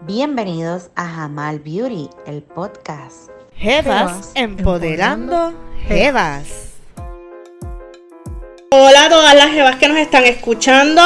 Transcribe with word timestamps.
Bienvenidos 0.04 0.92
a 0.96 1.06
Jamal 1.06 1.60
Beauty, 1.60 2.10
el 2.26 2.44
podcast. 2.44 3.30
Jevas 3.58 4.32
empoderando 4.36 5.52
Jevas. 5.86 6.70
Hola 8.72 9.06
a 9.06 9.10
todas 9.10 9.36
las 9.36 9.52
jevas 9.52 9.76
que 9.76 9.90
nos 9.90 9.98
están 9.98 10.24
escuchando. 10.24 11.02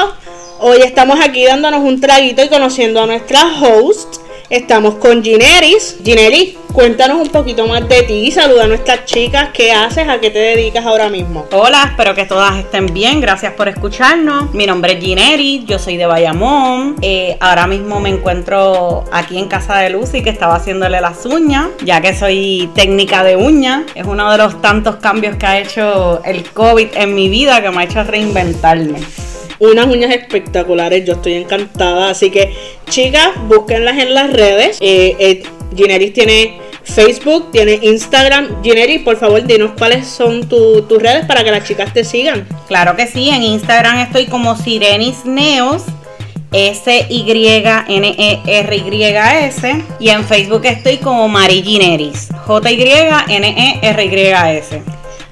Hoy 0.59 0.81
estamos 0.81 1.19
aquí 1.19 1.45
dándonos 1.45 1.81
un 1.81 1.99
traguito 1.99 2.43
y 2.43 2.49
conociendo 2.49 3.01
a 3.01 3.07
nuestra 3.07 3.41
host. 3.59 4.28
Estamos 4.49 4.95
con 4.95 5.23
Gineris. 5.23 5.97
Gineris, 6.03 6.55
cuéntanos 6.73 7.19
un 7.21 7.29
poquito 7.29 7.67
más 7.67 7.87
de 7.87 8.01
ti. 8.01 8.31
Saluda 8.31 8.63
a 8.63 8.67
nuestras 8.67 9.05
chicas. 9.05 9.49
¿Qué 9.53 9.71
haces? 9.71 10.07
¿A 10.09 10.19
qué 10.19 10.31
te 10.31 10.39
dedicas 10.39 10.87
ahora 10.87 11.07
mismo? 11.07 11.45
Hola, 11.51 11.83
espero 11.91 12.15
que 12.15 12.25
todas 12.25 12.57
estén 12.57 12.87
bien. 12.87 13.21
Gracias 13.21 13.53
por 13.53 13.67
escucharnos. 13.67 14.51
Mi 14.55 14.65
nombre 14.65 14.93
es 14.93 15.03
Gineris. 15.05 15.65
Yo 15.65 15.77
soy 15.77 15.97
de 15.97 16.07
Bayamón. 16.07 16.95
Eh, 17.03 17.37
ahora 17.39 17.67
mismo 17.67 17.99
me 17.99 18.09
encuentro 18.09 19.03
aquí 19.11 19.37
en 19.37 19.47
casa 19.47 19.77
de 19.77 19.91
Lucy 19.91 20.23
que 20.23 20.31
estaba 20.31 20.55
haciéndole 20.55 20.99
las 20.99 21.27
uñas, 21.27 21.67
ya 21.85 22.01
que 22.01 22.15
soy 22.15 22.71
técnica 22.73 23.23
de 23.23 23.35
uñas. 23.35 23.83
Es 23.93 24.07
uno 24.07 24.31
de 24.31 24.39
los 24.39 24.59
tantos 24.63 24.95
cambios 24.95 25.35
que 25.35 25.45
ha 25.45 25.59
hecho 25.59 26.23
el 26.25 26.43
COVID 26.49 26.87
en 26.95 27.13
mi 27.13 27.29
vida 27.29 27.61
que 27.61 27.69
me 27.69 27.81
ha 27.81 27.83
hecho 27.83 28.03
reinventarme 28.03 28.99
unas 29.59 29.87
uñas 29.87 30.11
espectaculares. 30.11 31.05
Yo 31.05 31.13
estoy 31.13 31.33
encantada. 31.33 32.09
Así 32.09 32.31
que, 32.31 32.53
chicas, 32.89 33.29
búsquenlas 33.47 33.97
en 33.97 34.13
las 34.13 34.33
redes. 34.33 34.77
Eh, 34.81 35.15
eh, 35.19 35.43
Gineris 35.75 36.13
tiene 36.13 36.59
Facebook, 36.83 37.51
tiene 37.51 37.79
Instagram. 37.81 38.61
Gineris, 38.63 39.01
por 39.01 39.17
favor, 39.17 39.43
dinos 39.45 39.71
cuáles 39.77 40.07
son 40.07 40.47
tus 40.49 41.01
redes 41.01 41.25
para 41.25 41.43
que 41.43 41.51
las 41.51 41.63
chicas 41.65 41.93
te 41.93 42.03
sigan. 42.03 42.47
Claro 42.67 42.95
que 42.95 43.07
sí, 43.07 43.29
en 43.29 43.43
Instagram 43.43 43.99
estoy 43.99 44.25
como 44.25 44.55
Sirenis 44.57 45.25
Neos. 45.25 45.83
S-Y-N-E-R-Y-S. 46.51 47.05
Y 49.99 50.09
en 50.09 50.25
Facebook 50.25 50.65
estoy 50.65 50.97
como 50.97 51.27
Mari 51.27 51.61
Gineris. 51.61 52.29
J-Y-N-E-R-Y-S. 52.47 53.39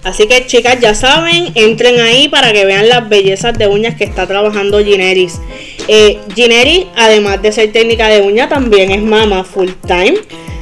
Así 0.07 0.25
que 0.25 0.45
chicas, 0.45 0.79
ya 0.79 0.95
saben, 0.95 1.51
entren 1.53 1.99
ahí 1.99 2.29
para 2.29 2.53
que 2.53 2.63
vean 2.63 2.87
las 2.87 3.09
bellezas 3.09 3.57
de 3.57 3.67
uñas 3.67 3.95
que 3.95 4.05
está 4.05 4.25
trabajando 4.25 4.79
Gineris. 4.79 5.41
Eh, 5.89 6.19
Gineris, 6.33 6.85
además 6.95 7.41
de 7.41 7.51
ser 7.51 7.73
técnica 7.73 8.07
de 8.07 8.21
uña, 8.21 8.47
también 8.47 8.89
es 8.89 9.01
mamá 9.01 9.43
full 9.43 9.71
time. 9.85 10.17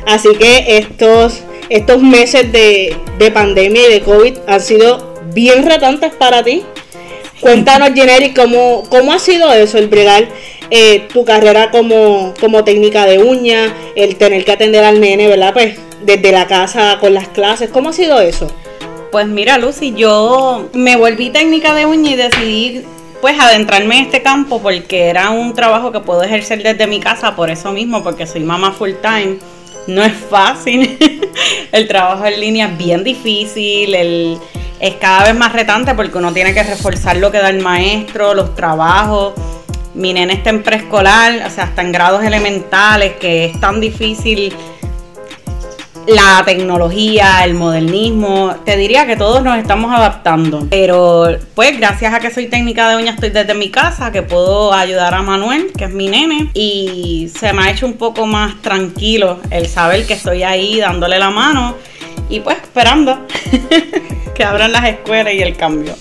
Así 0.07 0.29
que 0.39 0.77
estos, 0.77 1.43
estos 1.69 2.01
meses 2.01 2.51
de, 2.51 2.97
pandemia 3.35 3.87
y 3.87 3.93
de 3.93 4.01
COVID 4.01 4.33
han 4.47 4.61
sido 4.61 5.13
bien 5.31 5.63
retantes 5.63 6.11
para 6.15 6.43
ti. 6.43 6.63
Cuéntanos, 7.39 7.91
Gineris, 7.93 8.33
¿cómo, 8.33 8.81
cómo 8.89 9.13
ha 9.13 9.19
sido 9.19 9.53
eso, 9.53 9.77
el 9.77 9.89
bregar 9.89 10.27
eh, 10.71 11.07
tu 11.13 11.23
carrera 11.23 11.69
como, 11.69 12.33
como 12.39 12.63
técnica 12.63 13.05
de 13.05 13.19
uña, 13.19 13.75
el 13.95 14.15
tener 14.15 14.43
que 14.43 14.53
atender 14.53 14.83
al 14.83 14.99
nene, 14.99 15.27
¿verdad? 15.27 15.53
Pues 15.53 15.77
desde 16.01 16.31
la 16.31 16.47
casa 16.47 16.97
con 16.99 17.13
las 17.13 17.27
clases, 17.27 17.69
¿cómo 17.69 17.89
ha 17.89 17.93
sido 17.93 18.19
eso? 18.19 18.47
Pues 19.15 19.27
mira, 19.27 19.57
Lucy, 19.57 19.93
yo 19.95 20.69
me 20.73 20.97
volví 20.97 21.29
técnica 21.29 21.73
de 21.73 21.85
uña 21.85 22.11
y 22.11 22.15
decidí 22.17 22.81
pues 23.21 23.39
adentrarme 23.39 23.99
en 23.99 24.05
este 24.07 24.21
campo 24.21 24.61
porque 24.61 25.07
era 25.07 25.29
un 25.29 25.53
trabajo 25.53 25.93
que 25.93 26.01
puedo 26.01 26.21
ejercer 26.21 26.61
desde 26.61 26.85
mi 26.85 26.99
casa 26.99 27.33
por 27.33 27.49
eso 27.49 27.71
mismo, 27.71 28.03
porque 28.03 28.27
soy 28.27 28.41
mamá 28.41 28.73
full 28.73 28.91
time. 29.01 29.37
No 29.87 30.03
es 30.03 30.11
fácil. 30.11 30.97
el 31.71 31.87
trabajo 31.87 32.25
en 32.25 32.41
línea 32.41 32.67
es 32.67 32.77
bien 32.77 33.05
difícil, 33.05 33.95
es 34.81 34.93
cada 34.99 35.23
vez 35.23 35.35
más 35.35 35.53
retante 35.53 35.93
porque 35.93 36.17
uno 36.17 36.33
tiene 36.33 36.53
que 36.53 36.63
reforzar 36.63 37.15
lo 37.15 37.31
que 37.31 37.37
da 37.37 37.47
el 37.47 37.61
maestro, 37.61 38.33
los 38.33 38.53
trabajos. 38.53 39.33
Mi 39.93 40.11
nene 40.11 40.33
está 40.33 40.49
en 40.49 40.61
preescolar, 40.61 41.41
o 41.47 41.49
sea, 41.49 41.63
hasta 41.63 41.83
en 41.83 41.93
grados 41.93 42.21
elementales, 42.21 43.13
que 43.13 43.45
es 43.45 43.61
tan 43.61 43.79
difícil 43.79 44.53
la 46.07 46.43
tecnología, 46.45 47.43
el 47.43 47.53
modernismo, 47.53 48.55
te 48.63 48.77
diría 48.77 49.05
que 49.07 49.15
todos 49.15 49.43
nos 49.43 49.57
estamos 49.57 49.93
adaptando. 49.93 50.67
Pero 50.69 51.37
pues 51.53 51.77
gracias 51.77 52.13
a 52.13 52.19
que 52.19 52.31
soy 52.31 52.47
técnica 52.47 52.89
de 52.89 52.97
uñas, 52.97 53.15
estoy 53.15 53.31
desde 53.31 53.53
mi 53.53 53.69
casa, 53.69 54.11
que 54.11 54.21
puedo 54.21 54.73
ayudar 54.73 55.13
a 55.13 55.21
Manuel, 55.21 55.71
que 55.77 55.85
es 55.85 55.91
mi 55.91 56.07
nene, 56.07 56.49
y 56.53 57.31
se 57.35 57.53
me 57.53 57.63
ha 57.63 57.71
hecho 57.71 57.85
un 57.85 57.93
poco 57.93 58.25
más 58.25 58.61
tranquilo 58.61 59.39
el 59.49 59.67
saber 59.67 60.05
que 60.05 60.13
estoy 60.13 60.43
ahí 60.43 60.79
dándole 60.79 61.19
la 61.19 61.29
mano 61.29 61.75
y 62.29 62.39
pues 62.39 62.57
esperando 62.57 63.25
que 64.35 64.43
abran 64.43 64.71
las 64.71 64.85
escuelas 64.85 65.33
y 65.33 65.41
el 65.41 65.55
cambio. 65.55 65.95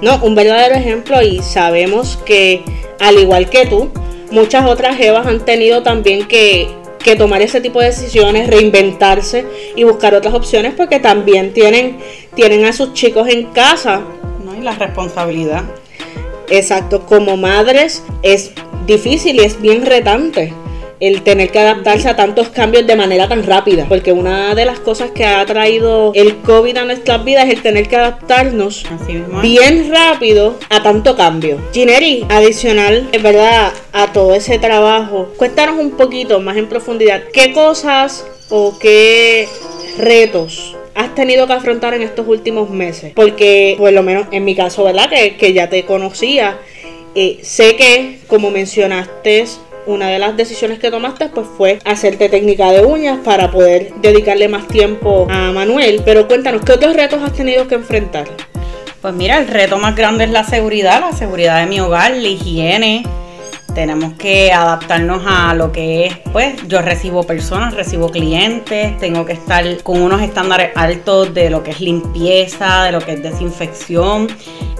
No, 0.00 0.16
un 0.22 0.34
verdadero 0.34 0.74
ejemplo 0.74 1.20
y 1.22 1.42
sabemos 1.42 2.18
que 2.24 2.62
al 3.00 3.18
igual 3.18 3.48
que 3.48 3.66
tú, 3.66 3.90
muchas 4.30 4.66
otras 4.66 4.98
Evas 5.00 5.26
han 5.26 5.44
tenido 5.44 5.82
también 5.82 6.26
que 6.26 6.68
que 7.08 7.16
tomar 7.16 7.40
ese 7.40 7.62
tipo 7.62 7.80
de 7.80 7.86
decisiones, 7.86 8.48
reinventarse 8.48 9.46
y 9.74 9.84
buscar 9.84 10.14
otras 10.14 10.34
opciones 10.34 10.74
porque 10.74 11.00
también 11.00 11.54
tienen, 11.54 11.96
tienen 12.34 12.66
a 12.66 12.72
sus 12.74 12.92
chicos 12.92 13.28
en 13.28 13.46
casa. 13.46 14.02
No, 14.44 14.54
y 14.54 14.60
la 14.60 14.72
responsabilidad. 14.72 15.64
Exacto, 16.50 17.06
como 17.06 17.38
madres 17.38 18.02
es 18.22 18.52
difícil 18.86 19.36
y 19.36 19.40
es 19.40 19.58
bien 19.58 19.86
retante 19.86 20.52
el 21.00 21.22
tener 21.22 21.50
que 21.50 21.58
adaptarse 21.58 22.08
a 22.08 22.16
tantos 22.16 22.48
cambios 22.48 22.86
de 22.86 22.96
manera 22.96 23.28
tan 23.28 23.44
rápida. 23.44 23.86
Porque 23.88 24.12
una 24.12 24.54
de 24.54 24.64
las 24.64 24.80
cosas 24.80 25.10
que 25.10 25.24
ha 25.24 25.44
traído 25.46 26.12
el 26.14 26.36
COVID 26.38 26.76
a 26.76 26.84
nuestras 26.84 27.24
vidas 27.24 27.46
es 27.46 27.54
el 27.54 27.62
tener 27.62 27.88
que 27.88 27.96
adaptarnos 27.96 28.84
bien 29.42 29.90
rápido 29.90 30.58
a 30.68 30.82
tanto 30.82 31.16
cambio. 31.16 31.58
Gineri, 31.72 32.24
adicional, 32.28 33.08
es 33.12 33.22
verdad, 33.22 33.72
a 33.92 34.12
todo 34.12 34.34
ese 34.34 34.58
trabajo, 34.58 35.28
cuéntanos 35.36 35.78
un 35.78 35.92
poquito 35.92 36.40
más 36.40 36.56
en 36.56 36.68
profundidad 36.68 37.22
qué 37.32 37.52
cosas 37.52 38.26
o 38.50 38.78
qué 38.78 39.48
retos 39.98 40.74
has 40.94 41.14
tenido 41.14 41.46
que 41.46 41.52
afrontar 41.52 41.94
en 41.94 42.02
estos 42.02 42.26
últimos 42.26 42.70
meses? 42.70 43.12
Porque, 43.14 43.76
por 43.78 43.92
lo 43.92 44.02
menos 44.02 44.26
en 44.32 44.44
mi 44.44 44.56
caso, 44.56 44.82
¿verdad? 44.82 45.08
Que, 45.08 45.36
que 45.36 45.52
ya 45.52 45.68
te 45.68 45.84
conocía, 45.84 46.58
eh, 47.14 47.38
sé 47.42 47.76
que, 47.76 48.18
como 48.26 48.50
mencionaste, 48.50 49.44
una 49.88 50.08
de 50.08 50.18
las 50.18 50.36
decisiones 50.36 50.78
que 50.78 50.90
tomaste 50.90 51.28
pues 51.30 51.46
fue 51.56 51.78
hacerte 51.84 52.28
técnica 52.28 52.70
de 52.70 52.84
uñas 52.84 53.18
para 53.24 53.50
poder 53.50 53.94
dedicarle 54.02 54.46
más 54.46 54.68
tiempo 54.68 55.26
a 55.30 55.50
Manuel. 55.50 56.02
Pero 56.04 56.28
cuéntanos, 56.28 56.62
¿qué 56.64 56.72
otros 56.72 56.94
retos 56.94 57.22
has 57.22 57.32
tenido 57.32 57.66
que 57.66 57.76
enfrentar? 57.76 58.28
Pues 59.00 59.14
mira, 59.14 59.38
el 59.38 59.48
reto 59.48 59.78
más 59.78 59.96
grande 59.96 60.24
es 60.24 60.30
la 60.30 60.44
seguridad, 60.44 61.00
la 61.00 61.12
seguridad 61.12 61.60
de 61.60 61.66
mi 61.66 61.80
hogar, 61.80 62.10
la 62.10 62.28
higiene, 62.28 63.04
tenemos 63.74 64.14
que 64.14 64.52
adaptarnos 64.52 65.22
a 65.24 65.54
lo 65.54 65.70
que 65.70 66.06
es, 66.06 66.18
pues 66.32 66.56
yo 66.66 66.82
recibo 66.82 67.22
personas, 67.22 67.74
recibo 67.74 68.10
clientes, 68.10 68.98
tengo 68.98 69.24
que 69.24 69.34
estar 69.34 69.64
con 69.84 70.02
unos 70.02 70.20
estándares 70.20 70.72
altos 70.74 71.32
de 71.32 71.48
lo 71.48 71.62
que 71.62 71.70
es 71.70 71.80
limpieza, 71.80 72.82
de 72.82 72.90
lo 72.92 72.98
que 73.00 73.12
es 73.12 73.22
desinfección, 73.22 74.26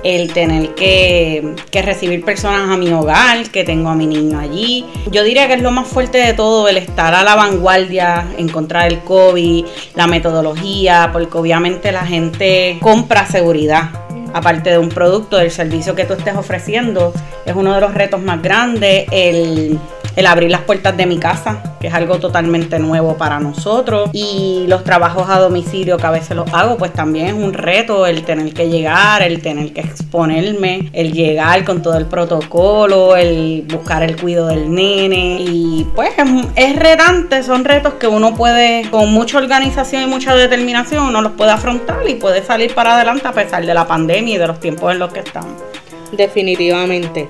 el 0.04 0.32
tener 0.32 0.74
que, 0.74 1.54
recibir 1.72 2.24
personas 2.24 2.68
a 2.70 2.76
mi 2.76 2.90
hogar, 2.92 3.48
que 3.50 3.64
tengo 3.64 3.88
a 3.88 3.94
mi 3.94 4.06
niño 4.06 4.38
allí. 4.38 4.84
Yo 5.10 5.22
diría 5.22 5.46
que 5.46 5.54
es 5.54 5.62
lo 5.62 5.70
más 5.70 5.86
fuerte 5.86 6.18
de 6.18 6.34
todo, 6.34 6.68
el 6.68 6.76
estar 6.76 7.14
a 7.14 7.22
la 7.22 7.34
vanguardia 7.34 8.26
en 8.36 8.48
contra 8.48 8.84
del 8.84 9.00
COVID, 9.00 9.64
la 9.94 10.06
metodología, 10.06 11.10
porque 11.12 11.38
obviamente 11.38 11.92
la 11.92 12.04
gente 12.04 12.78
compra 12.80 13.26
seguridad 13.26 13.90
aparte 14.34 14.70
de 14.70 14.78
un 14.78 14.88
producto, 14.90 15.38
del 15.38 15.50
servicio 15.50 15.94
que 15.94 16.04
tú 16.04 16.12
estés 16.12 16.36
ofreciendo, 16.36 17.12
es 17.46 17.54
uno 17.54 17.74
de 17.74 17.80
los 17.80 17.94
retos 17.94 18.20
más 18.20 18.42
grandes, 18.42 19.06
el, 19.10 19.78
el 20.18 20.26
abrir 20.26 20.50
las 20.50 20.62
puertas 20.62 20.96
de 20.96 21.06
mi 21.06 21.16
casa, 21.16 21.76
que 21.80 21.86
es 21.86 21.94
algo 21.94 22.18
totalmente 22.18 22.80
nuevo 22.80 23.16
para 23.16 23.38
nosotros. 23.38 24.10
Y 24.12 24.64
los 24.66 24.82
trabajos 24.82 25.30
a 25.30 25.38
domicilio 25.38 25.96
que 25.96 26.06
a 26.06 26.10
veces 26.10 26.36
los 26.36 26.52
hago, 26.52 26.76
pues 26.76 26.92
también 26.92 27.26
es 27.28 27.32
un 27.34 27.52
reto 27.52 28.04
el 28.04 28.24
tener 28.24 28.52
que 28.52 28.68
llegar, 28.68 29.22
el 29.22 29.40
tener 29.40 29.72
que 29.72 29.80
exponerme, 29.80 30.90
el 30.92 31.12
llegar 31.12 31.62
con 31.64 31.82
todo 31.82 31.96
el 31.96 32.06
protocolo, 32.06 33.14
el 33.14 33.64
buscar 33.72 34.02
el 34.02 34.20
cuidado 34.20 34.48
del 34.48 34.74
nene. 34.74 35.36
Y 35.38 35.86
pues 35.94 36.10
es, 36.56 36.76
retante, 36.76 37.44
son 37.44 37.64
retos 37.64 37.94
que 37.94 38.08
uno 38.08 38.34
puede, 38.34 38.90
con 38.90 39.12
mucha 39.12 39.38
organización 39.38 40.02
y 40.02 40.06
mucha 40.06 40.34
determinación, 40.34 41.06
uno 41.06 41.22
los 41.22 41.32
puede 41.34 41.52
afrontar 41.52 42.08
y 42.08 42.16
puede 42.16 42.42
salir 42.42 42.74
para 42.74 42.96
adelante 42.96 43.28
a 43.28 43.32
pesar 43.32 43.64
de 43.64 43.72
la 43.72 43.86
pandemia 43.86 44.34
y 44.34 44.38
de 44.38 44.48
los 44.48 44.58
tiempos 44.58 44.90
en 44.90 44.98
los 44.98 45.12
que 45.12 45.20
estamos. 45.20 45.62
Definitivamente. 46.10 47.28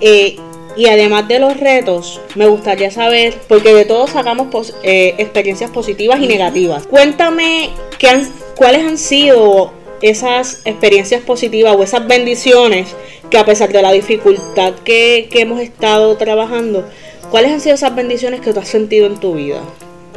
Eh, 0.00 0.38
y 0.78 0.86
además 0.86 1.26
de 1.26 1.40
los 1.40 1.58
retos, 1.58 2.20
me 2.36 2.46
gustaría 2.46 2.92
saber, 2.92 3.34
porque 3.48 3.74
de 3.74 3.84
todos 3.84 4.10
sacamos 4.10 4.72
eh, 4.84 5.16
experiencias 5.18 5.72
positivas 5.72 6.20
y 6.20 6.28
negativas. 6.28 6.86
Cuéntame 6.86 7.70
qué 7.98 8.22
cuáles 8.54 8.86
han 8.86 8.96
sido 8.96 9.72
esas 10.02 10.62
experiencias 10.64 11.20
positivas 11.22 11.74
o 11.76 11.82
esas 11.82 12.06
bendiciones 12.06 12.94
que 13.28 13.38
a 13.38 13.44
pesar 13.44 13.72
de 13.72 13.82
la 13.82 13.90
dificultad 13.90 14.74
que, 14.84 15.28
que 15.32 15.40
hemos 15.40 15.60
estado 15.60 16.16
trabajando, 16.16 16.88
¿cuáles 17.28 17.50
han 17.50 17.60
sido 17.60 17.74
esas 17.74 17.96
bendiciones 17.96 18.40
que 18.40 18.52
tú 18.52 18.60
has 18.60 18.68
sentido 18.68 19.08
en 19.08 19.18
tu 19.18 19.34
vida? 19.34 19.60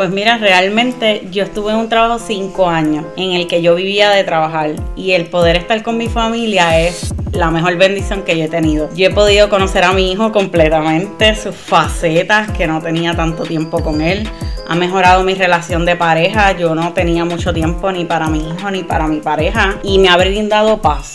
Pues 0.01 0.09
mira, 0.09 0.39
realmente 0.39 1.27
yo 1.29 1.43
estuve 1.43 1.73
en 1.73 1.77
un 1.77 1.87
trabajo 1.87 2.17
cinco 2.17 2.67
años 2.67 3.05
en 3.17 3.33
el 3.33 3.45
que 3.45 3.61
yo 3.61 3.75
vivía 3.75 4.09
de 4.09 4.23
trabajar 4.23 4.71
y 4.95 5.11
el 5.11 5.27
poder 5.27 5.57
estar 5.57 5.83
con 5.83 5.95
mi 5.95 6.09
familia 6.09 6.79
es 6.79 7.13
la 7.33 7.51
mejor 7.51 7.77
bendición 7.77 8.23
que 8.23 8.35
yo 8.35 8.45
he 8.45 8.47
tenido. 8.47 8.89
Yo 8.95 9.09
he 9.09 9.11
podido 9.11 9.47
conocer 9.47 9.83
a 9.83 9.93
mi 9.93 10.11
hijo 10.11 10.31
completamente, 10.31 11.35
sus 11.35 11.55
facetas, 11.55 12.49
que 12.49 12.65
no 12.65 12.81
tenía 12.81 13.15
tanto 13.15 13.43
tiempo 13.43 13.83
con 13.83 14.01
él. 14.01 14.27
Ha 14.67 14.73
mejorado 14.73 15.23
mi 15.23 15.35
relación 15.35 15.85
de 15.85 15.95
pareja, 15.95 16.57
yo 16.57 16.73
no 16.73 16.93
tenía 16.93 17.23
mucho 17.23 17.53
tiempo 17.53 17.91
ni 17.91 18.03
para 18.05 18.27
mi 18.27 18.39
hijo 18.39 18.71
ni 18.71 18.81
para 18.81 19.07
mi 19.07 19.19
pareja 19.19 19.77
y 19.83 19.99
me 19.99 20.09
ha 20.09 20.17
brindado 20.17 20.81
paz. 20.81 21.13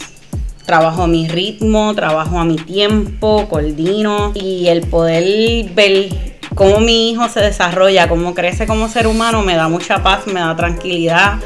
Trabajo 0.64 1.02
a 1.02 1.06
mi 1.08 1.26
ritmo, 1.26 1.92
trabajo 1.96 2.38
a 2.38 2.44
mi 2.44 2.54
tiempo, 2.54 3.48
coordino 3.48 4.30
y 4.32 4.68
el 4.68 4.82
poder 4.82 5.70
ver 5.74 6.35
cómo 6.56 6.80
mi 6.80 7.10
hijo 7.10 7.28
se 7.28 7.40
desarrolla, 7.40 8.08
cómo 8.08 8.34
crece 8.34 8.66
como 8.66 8.88
ser 8.88 9.06
humano, 9.06 9.42
me 9.42 9.54
da 9.54 9.68
mucha 9.68 10.02
paz, 10.02 10.26
me 10.26 10.40
da 10.40 10.56
tranquilidad 10.56 11.38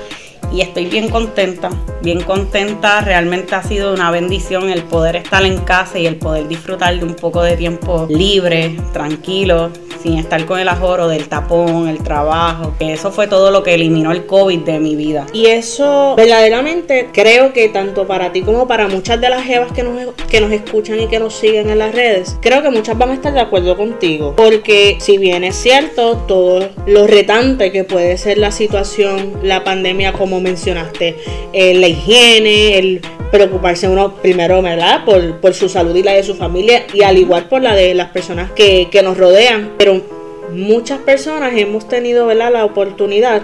y 0.53 0.61
estoy 0.61 0.87
bien 0.87 1.09
contenta, 1.09 1.71
bien 2.03 2.23
contenta. 2.23 3.01
Realmente 3.01 3.55
ha 3.55 3.63
sido 3.63 3.93
una 3.93 4.11
bendición 4.11 4.71
el 4.71 4.83
poder 4.83 5.17
estar 5.17 5.45
en 5.45 5.59
casa 5.59 5.99
y 5.99 6.07
el 6.07 6.17
poder 6.17 6.49
disfrutar 6.49 6.99
de 6.99 7.05
un 7.05 7.15
poco 7.15 7.43
de 7.43 7.57
tiempo 7.57 8.07
libre, 8.09 8.77
tranquilo, 8.93 9.71
sin 10.03 10.19
estar 10.19 10.45
con 10.47 10.59
el 10.59 10.69
ajoro 10.69 11.09
del 11.09 11.29
tapón, 11.29 11.89
el 11.89 12.03
trabajo. 12.03 12.75
Eso 12.81 13.11
fue 13.13 13.27
todo 13.27 13.51
lo 13.51 13.63
que 13.63 13.75
eliminó 13.75 14.13
el 14.13 14.27
COVID 14.27 14.61
de 14.61 14.81
mi 14.81 14.97
vida. 14.97 15.27
Y 15.33 15.47
eso 15.47 16.15
verdaderamente 16.17 17.09
creo 17.13 17.53
que 17.53 17.69
tanto 17.69 18.07
para 18.07 18.33
ti 18.33 18.43
como 18.43 18.67
para 18.67 18.89
muchas 18.89 19.21
de 19.21 19.29
las 19.29 19.45
jevas 19.45 19.73
que 19.73 19.83
nos, 19.83 20.15
que 20.31 20.41
nos 20.41 20.53
escuchan 20.53 21.01
y 21.01 21.07
que 21.07 21.19
nos 21.19 21.35
siguen 21.35 21.71
en 21.71 21.79
las 21.79 21.95
redes, 21.95 22.39
creo 22.41 22.63
que 22.63 22.71
muchas 22.71 22.97
van 22.97 23.11
a 23.11 23.15
estar 23.15 23.33
de 23.33 23.41
acuerdo 23.41 23.77
contigo. 23.77 24.35
Porque 24.37 24.97
si 25.01 25.19
bien 25.19 25.45
es 25.45 25.57
cierto, 25.57 26.17
todo 26.27 26.69
lo 26.87 27.07
retante 27.07 27.71
que 27.73 27.85
puede 27.85 28.17
ser 28.19 28.39
la 28.39 28.51
situación, 28.51 29.35
la 29.43 29.65
pandemia 29.65 30.13
como 30.13 30.40
mencionaste, 30.41 31.17
eh, 31.53 31.75
la 31.75 31.89
higiene, 31.89 32.79
el 32.79 33.01
preocuparse 33.31 33.89
uno 33.89 34.15
primero, 34.17 34.61
¿verdad? 34.63 35.05
Por, 35.05 35.41
por, 35.41 35.55
su 35.55 35.69
salud 35.69 35.95
y 35.95 36.03
la 36.03 36.13
de 36.13 36.23
su 36.23 36.35
familia 36.35 36.85
y 36.93 37.03
al 37.03 37.19
igual 37.19 37.49
por 37.49 37.63
la 37.63 37.75
de 37.75 37.95
las 37.95 38.11
personas 38.11 38.51
que, 38.53 38.89
que 38.91 39.03
nos 39.03 39.17
rodean. 39.17 39.73
Pero 39.79 40.03
muchas 40.53 40.99
personas 40.99 41.53
hemos 41.57 41.89
tenido, 41.89 42.27
¿verdad? 42.27 42.53
La 42.53 42.65
oportunidad 42.65 43.43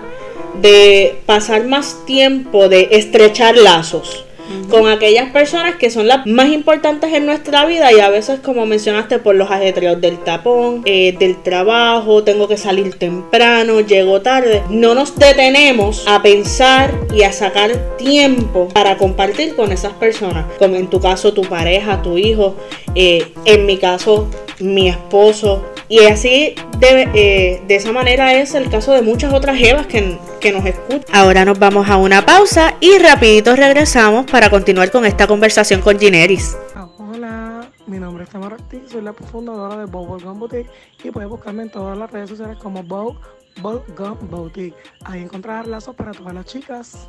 de 0.60 1.16
pasar 1.26 1.66
más 1.66 2.04
tiempo, 2.06 2.68
de 2.68 2.88
estrechar 2.92 3.56
lazos 3.56 4.25
con 4.70 4.88
aquellas 4.88 5.30
personas 5.30 5.76
que 5.76 5.90
son 5.90 6.06
las 6.06 6.26
más 6.26 6.48
importantes 6.48 7.12
en 7.12 7.26
nuestra 7.26 7.64
vida 7.66 7.92
y 7.92 8.00
a 8.00 8.08
veces 8.08 8.40
como 8.40 8.66
mencionaste 8.66 9.18
por 9.18 9.34
los 9.34 9.50
ajetreos 9.50 10.00
del 10.00 10.18
tapón, 10.18 10.82
eh, 10.84 11.16
del 11.18 11.42
trabajo, 11.42 12.22
tengo 12.24 12.48
que 12.48 12.56
salir 12.56 12.94
temprano, 12.94 13.80
llego 13.80 14.22
tarde, 14.22 14.62
no 14.70 14.94
nos 14.94 15.16
detenemos 15.16 16.04
a 16.06 16.22
pensar 16.22 16.92
y 17.14 17.22
a 17.22 17.32
sacar 17.32 17.96
tiempo 17.96 18.68
para 18.68 18.96
compartir 18.96 19.54
con 19.54 19.72
esas 19.72 19.92
personas, 19.94 20.46
como 20.58 20.76
en 20.76 20.88
tu 20.88 21.00
caso 21.00 21.32
tu 21.32 21.42
pareja, 21.42 22.02
tu 22.02 22.18
hijo, 22.18 22.56
eh, 22.94 23.32
en 23.44 23.66
mi 23.66 23.78
caso 23.78 24.28
mi 24.60 24.88
esposo, 24.88 25.64
y 25.88 26.04
así 26.06 26.54
de, 26.78 27.08
eh, 27.14 27.62
de 27.66 27.76
esa 27.76 27.92
manera 27.92 28.34
es 28.34 28.54
el 28.54 28.68
caso 28.70 28.92
de 28.92 29.02
muchas 29.02 29.32
otras 29.32 29.56
jevas 29.56 29.86
que, 29.86 30.18
que 30.40 30.52
nos 30.52 30.64
escuchan. 30.64 31.04
Ahora 31.12 31.44
nos 31.44 31.58
vamos 31.58 31.88
a 31.88 31.96
una 31.96 32.24
pausa 32.24 32.74
y 32.80 32.98
rapidito 32.98 33.54
regresamos 33.54 34.26
para 34.30 34.50
continuar 34.50 34.90
con 34.90 35.04
esta 35.04 35.26
conversación 35.26 35.80
con 35.80 35.98
Gineris. 35.98 36.56
Hola, 36.98 37.70
mi 37.86 37.98
nombre 37.98 38.24
es 38.24 38.30
Tamara 38.30 38.56
Ortiz, 38.56 38.80
soy 38.90 39.02
la 39.02 39.12
fundadora 39.12 39.76
de 39.76 39.86
Bow 39.86 40.06
Gum 40.06 40.38
Boutique 40.38 40.70
y 41.04 41.10
puedes 41.10 41.28
buscarme 41.28 41.64
en 41.64 41.70
todas 41.70 41.96
las 41.96 42.10
redes 42.10 42.30
sociales 42.30 42.56
como 42.58 42.82
Bow 42.82 43.16
Gum 43.62 44.16
Boutique. 44.30 44.76
Ahí 45.04 45.22
encontrarás 45.22 45.66
lazos 45.66 45.94
para 45.94 46.12
todas 46.12 46.34
las 46.34 46.46
chicas. 46.46 47.08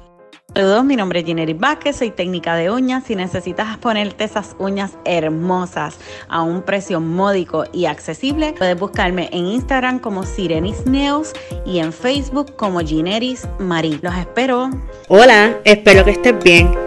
Saludos, 0.55 0.85
mi 0.85 0.95
nombre 0.95 1.19
es 1.19 1.25
Ginery 1.25 1.53
Vázquez, 1.53 1.97
soy 1.97 2.09
técnica 2.09 2.55
de 2.55 2.71
uñas. 2.71 3.03
Si 3.03 3.15
necesitas 3.15 3.77
ponerte 3.77 4.23
esas 4.23 4.55
uñas 4.57 4.97
hermosas 5.03 5.99
a 6.29 6.41
un 6.41 6.63
precio 6.63 7.01
módico 7.01 7.65
y 7.73 7.85
accesible, 7.85 8.53
puedes 8.57 8.79
buscarme 8.79 9.29
en 9.33 9.45
Instagram 9.45 9.99
como 9.99 10.23
Sirenis 10.23 10.85
Neos 10.85 11.33
y 11.65 11.79
en 11.79 11.91
Facebook 11.91 12.55
como 12.55 12.79
Gineris 12.79 13.47
Marí. 13.59 13.99
Los 14.01 14.15
espero. 14.15 14.71
Hola, 15.09 15.59
espero 15.65 16.05
que 16.05 16.11
estés 16.11 16.41
bien. 16.43 16.86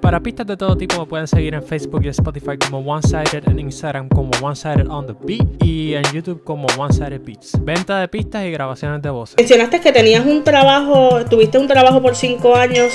Para 0.00 0.20
pistas 0.20 0.46
de 0.46 0.56
todo 0.56 0.76
tipo 0.76 0.98
me 1.00 1.06
pueden 1.06 1.26
seguir 1.26 1.54
en 1.54 1.62
Facebook 1.62 2.02
y 2.04 2.08
Spotify 2.08 2.56
como 2.56 2.78
One 2.78 3.02
Sided, 3.02 3.48
en 3.48 3.58
Instagram 3.58 4.08
como 4.08 4.30
One 4.40 4.54
Sided 4.54 4.88
on 4.88 5.06
the 5.06 5.14
Beat 5.20 5.62
y 5.62 5.94
en 5.94 6.04
YouTube 6.12 6.44
como 6.44 6.66
One 6.78 6.92
Sided 6.92 7.20
Beats. 7.20 7.52
Venta 7.64 7.98
de 7.98 8.08
pistas 8.08 8.44
y 8.44 8.50
grabaciones 8.52 9.02
de 9.02 9.10
voces. 9.10 9.36
Mencionaste 9.36 9.80
que 9.80 9.92
tenías 9.92 10.24
un 10.24 10.44
trabajo, 10.44 11.24
tuviste 11.28 11.58
un 11.58 11.66
trabajo 11.66 12.00
por 12.00 12.14
cinco 12.14 12.54
años 12.54 12.92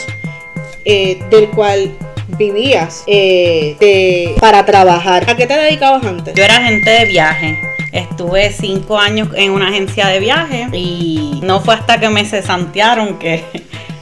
eh, 0.85 1.21
del 1.29 1.49
cual 1.49 1.91
vivías 2.37 3.03
eh, 3.07 4.35
para 4.39 4.65
trabajar. 4.65 5.29
¿A 5.29 5.35
qué 5.35 5.45
te 5.45 5.57
dedicabas 5.57 6.05
antes? 6.05 6.33
Yo 6.33 6.43
era 6.43 6.57
agente 6.57 6.89
de 6.89 7.05
viaje. 7.05 7.59
Estuve 7.91 8.51
cinco 8.51 8.97
años 8.97 9.27
en 9.35 9.51
una 9.51 9.67
agencia 9.67 10.07
de 10.07 10.19
viaje 10.19 10.67
y 10.73 11.41
no 11.43 11.59
fue 11.59 11.75
hasta 11.75 11.99
que 11.99 12.09
me 12.09 12.25
cesantearon 12.25 13.19
que 13.19 13.43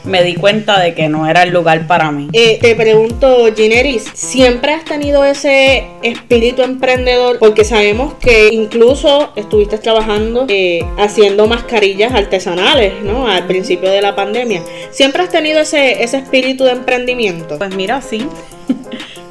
me 0.04 0.22
di 0.22 0.34
cuenta 0.34 0.80
de 0.80 0.94
que 0.94 1.08
no 1.08 1.26
era 1.26 1.42
el 1.42 1.50
lugar 1.50 1.86
para 1.86 2.10
mí. 2.10 2.28
Eh, 2.32 2.58
te 2.60 2.74
pregunto, 2.74 3.46
Gineris, 3.54 4.04
¿siempre 4.14 4.72
has 4.72 4.84
tenido 4.84 5.24
ese 5.24 5.86
espíritu 6.02 6.62
emprendedor? 6.62 7.38
Porque 7.38 7.64
sabemos 7.64 8.14
que 8.14 8.48
incluso 8.52 9.32
estuviste 9.36 9.78
trabajando 9.78 10.46
eh, 10.48 10.84
haciendo 10.98 11.46
mascarillas 11.46 12.12
artesanales, 12.12 13.02
¿no? 13.02 13.26
Al 13.28 13.46
principio 13.46 13.90
de 13.90 14.02
la 14.02 14.14
pandemia. 14.14 14.62
¿Siempre 14.90 15.22
has 15.22 15.30
tenido 15.30 15.60
ese, 15.60 16.02
ese 16.02 16.18
espíritu 16.18 16.64
de 16.64 16.72
emprendimiento? 16.72 17.58
Pues 17.58 17.74
mira, 17.74 18.00
sí. 18.02 18.26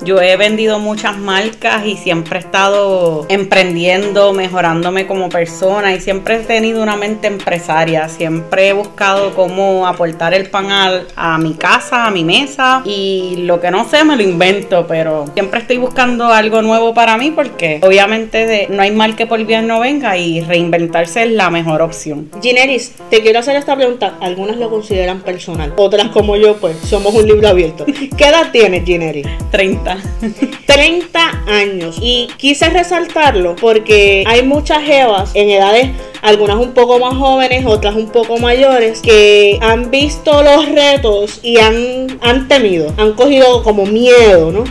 Yo 0.04 0.20
he 0.20 0.36
vendido 0.36 0.80
muchas 0.80 1.18
marcas 1.18 1.86
y 1.86 1.96
siempre 1.96 2.40
he 2.40 2.42
estado 2.42 3.26
emprendiendo, 3.30 4.34
mejorándome 4.34 5.06
como 5.06 5.30
persona 5.30 5.94
y 5.94 6.00
siempre 6.00 6.36
he 6.36 6.40
tenido 6.40 6.82
una 6.82 6.96
mente 6.96 7.28
empresaria. 7.28 8.10
Siempre 8.10 8.70
he 8.70 8.74
buscado 8.74 9.36
cómo 9.36 9.86
aportar 9.86 10.34
el 10.34 10.50
pan 10.50 10.70
a, 10.72 11.38
mi 11.38 11.54
casa, 11.54 12.08
a 12.08 12.12
mi 12.12 12.24
mesa 12.24 12.82
y 12.84 13.44
lo 13.46 13.62
que 13.62 13.70
no 13.70 13.88
sé 13.88 14.04
me 14.04 14.16
lo 14.16 14.24
invento, 14.24 14.88
pero 14.88 15.26
siempre 15.34 15.60
estoy 15.60 15.78
buscando 15.78 16.28
algo 16.28 16.64
nuevo 16.64 16.96
para 16.96 17.18
mí 17.18 17.32
porque 17.32 17.80
obviamente 17.84 18.68
no 18.70 18.82
hay 18.82 18.92
mal 18.92 19.16
que 19.16 19.28
por 19.28 19.44
bien 19.46 19.68
no 19.68 19.80
venga 19.80 20.18
y 20.18 20.42
reinventarse 20.42 21.24
es 21.24 21.32
la 21.32 21.52
mejor 21.52 21.82
opción. 21.82 22.30
Gineris, 22.42 22.94
te 23.10 23.22
quiero 23.22 23.40
hacer 23.40 23.56
esta 23.56 23.76
pregunta. 23.76 24.16
Algunas 24.20 24.58
lo 24.58 24.70
consideran 24.70 25.22
personal, 25.22 25.74
otras 25.78 26.08
como 26.08 26.38
yo 26.38 26.58
pues 26.58 26.78
somos 26.78 27.14
un 27.14 27.28
libro 27.28 27.48
abierto. 27.48 27.86
¿Qué 28.18 28.26
edad 28.26 28.52
tienes, 28.52 28.84
Gineris? 28.84 29.28
30. 29.52 29.91
30. 30.66 31.32
años. 31.48 31.98
Y 32.02 32.28
quise 32.38 32.70
resaltarlo 32.70 33.56
porque 33.56 34.24
hay 34.26 34.44
muchas 34.44 34.84
jevas 34.84 35.32
en 35.34 35.50
edades 35.50 35.90
algunas 36.22 36.58
un 36.58 36.74
poco 36.74 37.00
más 37.00 37.16
jóvenes, 37.16 37.66
otras 37.66 37.96
un 37.96 38.12
poco 38.12 38.38
mayores, 38.38 39.02
que 39.02 39.58
han 39.62 39.90
visto 39.90 40.44
los 40.44 40.70
retos 40.70 41.40
y 41.42 41.58
han, 41.58 42.20
han 42.22 42.48
temido, 42.48 42.94
han 42.98 43.14
cogido 43.14 43.64
como 43.64 43.86
miedo, 43.86 44.52
¿no? 44.52 44.64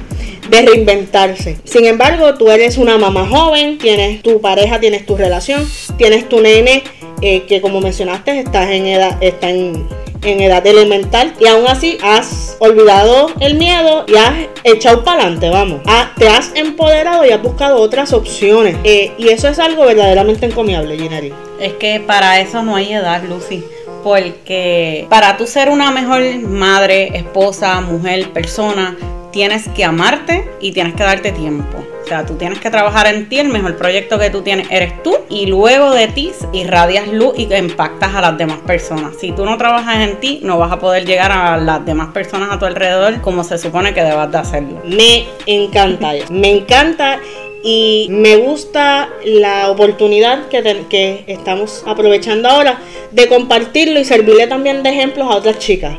de 0.49 0.63
reinventarse. 0.63 1.59
Sin 1.65 1.85
embargo, 1.87 2.35
tú 2.35 2.51
eres 2.51 2.77
una 2.77 2.99
mamá 2.99 3.27
joven, 3.27 3.79
tienes 3.79 4.21
tu 4.21 4.41
pareja, 4.41 4.81
tienes 4.81 5.07
tu 5.07 5.17
relación, 5.17 5.65
tienes 5.97 6.29
tu 6.29 6.41
nene 6.41 6.83
eh, 7.23 7.43
que 7.43 7.61
como 7.61 7.81
mencionaste 7.81 8.41
estás 8.41 8.71
en 8.71 8.87
edad, 8.87 9.17
está 9.21 9.51
en, 9.51 9.87
edad 10.23 10.67
elemental 10.67 11.35
y 11.41 11.47
aún 11.47 11.67
así 11.67 11.99
has 12.03 12.57
olvidado 12.59 13.31
el 13.41 13.55
miedo 13.55 14.05
y 14.07 14.17
has 14.17 14.35
echado 14.65 15.05
para 15.05 15.23
adelante, 15.23 15.49
vamos. 15.51 15.81
te 16.17 16.29
has 16.29 16.53
empoderado 16.55 17.25
y 17.25 17.31
has 17.31 17.43
buscado 17.43 17.81
otras 17.81 18.13
opciones. 18.13 18.77
Eh, 18.85 19.13
y 19.19 19.29
eso 19.29 19.49
es 19.49 19.59
algo 19.59 19.85
verdaderamente 19.87 20.47
encomiable, 20.47 20.99
Ginari. 20.99 21.33
Es 21.61 21.75
que 21.75 22.01
para 22.01 22.41
eso 22.41 22.63
no 22.63 22.77
hay 22.77 22.93
edad, 22.93 23.23
Lucy 23.25 23.65
porque 24.03 25.07
para 25.09 25.37
tú 25.37 25.47
ser 25.47 25.69
una 25.69 25.91
mejor 25.91 26.23
madre, 26.41 27.17
esposa, 27.17 27.81
mujer, 27.81 28.31
persona, 28.31 28.97
tienes 29.31 29.69
que 29.69 29.85
amarte 29.85 30.49
y 30.61 30.73
tienes 30.73 30.95
que 30.95 31.03
darte 31.03 31.33
tiempo. 31.33 31.85
O 32.03 32.07
sea, 32.07 32.27
tú 32.27 32.35
tienes 32.35 32.59
que 32.59 32.71
trabajar 32.71 33.07
en 33.07 33.29
ti, 33.29 33.39
el 33.39 33.49
mejor 33.49 33.77
proyecto 33.77 34.19
que 34.19 34.31
tú 34.31 34.43
tienes 34.43 34.69
eres 34.71 35.03
tú 35.03 35.17
y 35.29 35.47
luego 35.47 35.93
de 35.93 36.09
ti 36.09 36.33
irradias 36.53 37.09
luz 37.09 37.35
y 37.39 37.53
impactas 37.55 38.15
a 38.15 38.21
las 38.21 38.39
demás 38.39 38.59
personas. 38.67 39.17
Si 39.21 39.33
tú 39.33 39.45
no 39.45 39.57
trabajas 39.59 40.09
en 40.09 40.19
ti, 40.19 40.41
no 40.43 40.59
vas 40.59 40.73
a 40.73 40.79
poder 40.79 41.05
llegar 41.05 41.31
a 41.33 41.57
las 41.57 41.85
demás 41.85 42.13
personas 42.13 42.51
a 42.51 42.59
tu 42.59 42.67
alrededor 42.67 43.21
como 43.21 43.45
se 43.45 43.59
supone 43.59 43.95
que 43.95 44.03
debas 44.03 44.31
de 44.33 44.39
hacerlo. 44.39 44.81
Me 44.85 45.27
encanta, 45.47 46.13
me 46.31 46.51
encanta 46.51 47.21
y 47.63 48.09
me 48.11 48.37
gusta 48.37 49.11
la 49.25 49.71
oportunidad 49.71 50.49
que, 50.49 50.87
que 50.89 51.25
estamos 51.27 51.85
aprovechando 51.87 52.49
ahora 52.49 52.81
de 53.11 53.29
compartirlo 53.29 54.01
y 54.01 54.05
servirle 54.05 54.47
también 54.47 54.83
de 54.83 54.91
ejemplos 54.91 55.31
a 55.31 55.37
otras 55.37 55.59
chicas. 55.59 55.97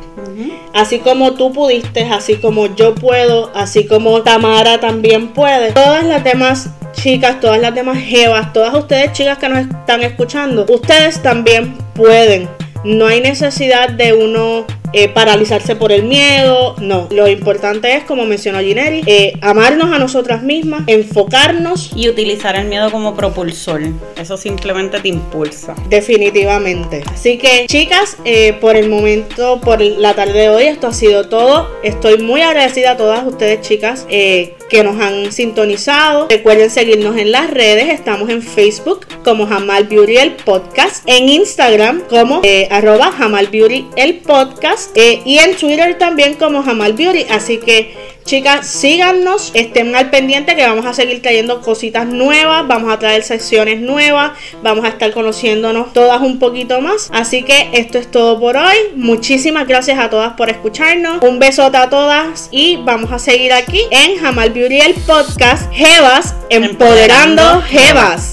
Así 0.74 1.00
como 1.00 1.34
tú 1.34 1.52
pudiste, 1.52 2.04
así 2.04 2.36
como 2.36 2.74
yo 2.76 2.96
puedo, 2.96 3.52
así 3.54 3.86
como 3.88 4.22
Tamara 4.22 4.80
también 4.80 5.30
puede. 5.30 5.74
Todas 5.74 6.06
las 6.06 6.24
demás 6.24 6.70
chicas, 6.94 7.40
todas 7.40 7.60
las 7.60 7.76
demás 7.76 7.98
jevas, 7.98 8.54
todas 8.54 8.74
ustedes 8.74 9.12
chicas 9.14 9.38
que 9.38 9.50
nos 9.50 9.60
están 9.68 10.02
escuchando, 10.02 10.66
ustedes 10.70 11.22
también 11.22 11.78
pueden. 11.94 12.50
No 12.84 13.08
hay 13.08 13.22
necesidad 13.22 13.90
de 13.90 14.14
uno 14.14 14.66
eh, 14.94 15.08
paralizarse 15.08 15.76
por 15.76 15.92
el 15.92 16.04
miedo, 16.04 16.76
no. 16.80 17.08
Lo 17.12 17.28
importante 17.28 17.96
es, 17.96 18.04
como 18.04 18.26
mencionó 18.26 18.60
Gineri, 18.60 19.04
eh, 19.06 19.34
amarnos 19.42 19.94
a 19.94 20.00
nosotras 20.00 20.44
mismas, 20.44 20.84
enfocarnos. 20.88 21.92
Y 21.96 22.10
utilizar 22.10 22.56
el 22.56 22.68
miedo 22.68 22.92
como 22.92 23.16
propulsor. 23.16 23.82
Eso 24.18 24.38
simplemente 24.38 25.00
te 25.00 25.08
impulsa. 25.08 25.76
Definitivamente. 25.90 27.04
Así 27.12 27.38
que, 27.38 27.66
chicas, 27.68 28.18
eh, 28.26 28.54
por 28.60 28.76
el 28.76 28.90
momento, 28.90 29.60
por 29.62 29.82
la 29.82 30.14
tarde 30.14 30.40
de 30.40 30.50
hoy, 30.50 30.64
esto 30.64 30.88
ha 30.88 30.94
sido 30.94 31.30
todo. 31.30 31.70
Estoy 31.84 32.18
muy 32.18 32.42
agradecida 32.42 32.92
a 32.92 32.98
todas 32.98 33.26
ustedes, 33.26 33.62
chicas, 33.62 34.06
que 34.10 34.84
nos 34.84 35.00
han 35.02 35.32
sintonizado. 35.32 36.28
Recuerden 36.30 36.70
seguirnos 36.70 37.18
en 37.18 37.32
las 37.32 37.50
redes. 37.50 37.90
Estamos 37.90 38.30
en 38.30 38.42
Facebook 38.42 39.06
como 39.24 39.48
Jamal 39.48 39.86
Beauty 39.86 40.18
el 40.18 40.32
Podcast. 40.32 41.04
En 41.06 41.30
Instagram 41.30 42.04
como 42.10 42.42
arroba 42.70 43.12
Jamal 43.12 43.48
Beauty 43.48 43.88
el 43.96 44.16
Podcast 44.20 44.81
eh, 44.96 45.22
y 45.26 45.38
en 45.40 45.56
Twitter 45.56 45.98
también 45.98 46.36
como 46.36 46.64
Jamal 46.64 46.94
Beauty. 46.94 47.26
Así 47.30 47.58
que 47.58 47.96
chicas, 48.26 48.68
síganos, 48.68 49.52
estén 49.54 49.96
al 49.96 50.10
pendiente 50.10 50.56
que 50.56 50.66
vamos 50.66 50.86
a 50.86 50.94
seguir 50.94 51.22
trayendo 51.22 51.62
cositas 51.62 52.08
nuevas, 52.08 52.68
vamos 52.68 52.92
a 52.92 53.00
traer 53.00 53.24
secciones 53.24 53.82
nuevas, 53.82 54.32
vamos 54.64 54.86
a 54.86 54.90
estar 54.90 55.12
conociéndonos 55.12 55.94
todas 55.94 56.22
un 56.22 56.40
poquito 56.40 56.82
más. 56.82 57.10
Así 57.14 57.44
que 57.44 57.70
esto 57.74 57.98
es 57.98 58.10
todo 58.10 58.40
por 58.40 58.58
hoy. 58.58 58.78
Muchísimas 58.96 59.68
gracias 59.68 60.00
a 60.00 60.10
todas 60.10 60.34
por 60.34 60.50
escucharnos. 60.50 61.22
Un 61.22 61.40
besote 61.40 61.78
a 61.78 61.90
todas 61.90 62.50
y 62.52 62.78
vamos 62.78 63.12
a 63.12 63.20
seguir 63.20 63.54
aquí 63.54 63.82
en 63.92 64.18
Jamal 64.18 64.52
Beauty 64.52 64.80
el 64.80 64.94
podcast 64.94 65.72
Jevas 65.74 66.36
empoderando 66.50 67.62
Jevas. 67.64 68.31